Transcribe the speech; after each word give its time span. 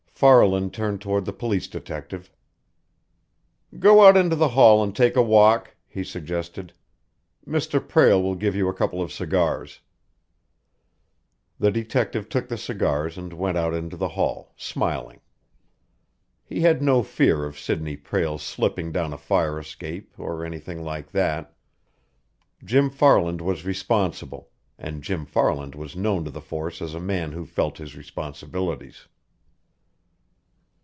Farland 0.21 0.71
turned 0.71 1.01
toward 1.01 1.25
the 1.25 1.33
police 1.33 1.67
detective. 1.67 2.29
"Go 3.79 4.05
out 4.05 4.15
into 4.15 4.35
the 4.35 4.49
hall 4.49 4.83
and 4.83 4.95
take 4.95 5.15
a 5.15 5.21
walk," 5.23 5.75
he 5.87 6.03
suggested. 6.03 6.73
"Mr. 7.43 7.79
Prale 7.81 8.21
will 8.21 8.35
give 8.35 8.55
you 8.55 8.69
a 8.69 8.73
couple 8.75 9.01
of 9.01 9.11
cigars." 9.11 9.79
The 11.57 11.71
detective 11.71 12.29
took 12.29 12.49
the 12.49 12.57
cigars 12.59 13.17
and 13.17 13.33
went 13.33 13.57
out 13.57 13.73
into 13.73 13.97
the 13.97 14.09
hall, 14.09 14.53
smiling. 14.55 15.21
He 16.45 16.61
had 16.61 16.83
no 16.83 17.01
fear 17.01 17.43
of 17.43 17.57
Sidney 17.57 17.97
Prale 17.97 18.37
slipping 18.37 18.91
down 18.91 19.13
a 19.13 19.17
fire 19.17 19.57
escape, 19.57 20.13
or 20.19 20.45
anything 20.45 20.83
like 20.83 21.09
that. 21.13 21.55
Jim 22.63 22.91
Farland 22.91 23.41
was 23.41 23.65
responsible, 23.65 24.51
and 24.77 25.01
Jim 25.01 25.25
Farland 25.25 25.73
was 25.73 25.95
known 25.95 26.23
to 26.25 26.29
the 26.29 26.41
force 26.41 26.79
as 26.79 26.93
a 26.93 26.99
man 26.99 27.31
who 27.31 27.43
felt 27.47 27.79
his 27.79 27.95
responsibilities. 27.97 29.07